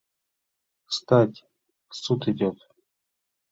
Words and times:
—Встать, 0.91 1.45
суд 2.01 2.21
идет! 2.31 2.57